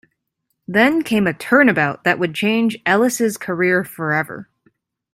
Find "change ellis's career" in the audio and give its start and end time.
2.33-3.83